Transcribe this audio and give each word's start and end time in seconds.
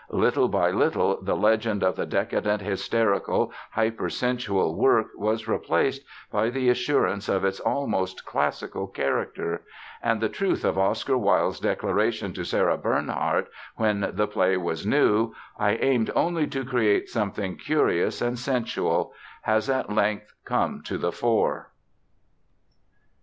Little 0.09 0.47
by 0.47 0.71
little 0.71 1.21
the 1.21 1.35
legend 1.35 1.83
of 1.83 1.95
the 1.95 2.07
decadent, 2.07 2.63
hysterical, 2.63 3.53
hyper 3.73 4.09
sensual 4.09 4.75
work 4.75 5.09
was 5.15 5.47
replaced 5.47 6.01
by 6.31 6.49
the 6.49 6.69
assurance 6.69 7.29
of 7.29 7.45
its 7.45 7.59
almost 7.59 8.25
classical 8.25 8.87
character; 8.87 9.61
and 10.01 10.19
the 10.19 10.27
truth 10.27 10.65
of 10.65 10.75
Oscar 10.75 11.19
Wilde's 11.19 11.59
declaration 11.59 12.33
to 12.33 12.43
Sarah 12.43 12.77
Bernhardt 12.77 13.47
when 13.75 14.09
the 14.13 14.25
play 14.25 14.57
was 14.57 14.87
new: 14.87 15.35
"I 15.59 15.75
aimed 15.75 16.09
only 16.15 16.47
to 16.47 16.65
create 16.65 17.07
something 17.07 17.55
curious 17.55 18.23
and 18.23 18.39
sensual" 18.39 19.13
has 19.43 19.69
at 19.69 19.91
length 19.93 20.33
come 20.45 20.81
to 20.85 20.97
the 20.97 21.11
fore. 21.11 21.73